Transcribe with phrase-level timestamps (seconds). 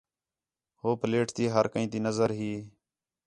[0.81, 2.51] ہو پلیٹ تی ہر کئیں تی نظر ہی